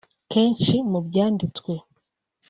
[0.31, 1.73] Kenshi mu byanditswe